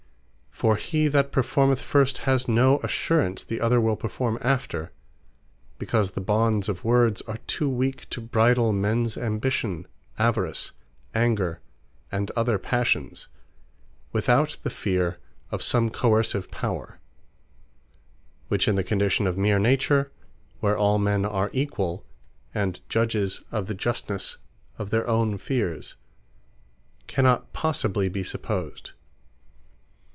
For 0.51 0.75
he 0.75 1.07
that 1.07 1.31
performeth 1.31 1.81
first, 1.81 2.19
has 2.19 2.47
no 2.47 2.77
assurance 2.81 3.43
the 3.43 3.59
other 3.59 3.81
will 3.81 3.95
performe 3.97 4.37
after; 4.41 4.91
because 5.79 6.11
the 6.11 6.21
bonds 6.21 6.69
of 6.69 6.83
words 6.83 7.23
are 7.23 7.39
too 7.47 7.67
weak 7.67 8.07
to 8.11 8.21
bridle 8.21 8.71
mens 8.71 9.17
ambition, 9.17 9.87
avarice, 10.19 10.71
anger, 11.15 11.61
and 12.11 12.29
other 12.35 12.59
Passions, 12.59 13.27
without 14.13 14.57
the 14.61 14.69
feare 14.69 15.17
of 15.49 15.63
some 15.63 15.89
coerceive 15.89 16.51
Power; 16.51 16.99
which 18.47 18.67
in 18.67 18.75
the 18.75 18.83
condition 18.83 19.25
of 19.25 19.39
meer 19.39 19.57
Nature, 19.57 20.11
where 20.59 20.77
all 20.77 20.99
men 20.99 21.25
are 21.25 21.49
equall, 21.55 22.05
and 22.53 22.81
judges 22.87 23.41
of 23.51 23.65
the 23.65 23.73
justnesse 23.73 24.37
of 24.77 24.91
their 24.91 25.07
own 25.07 25.39
fears 25.39 25.95
cannot 27.07 27.51
possibly 27.51 28.07
be 28.07 28.21
supposed. 28.21 28.91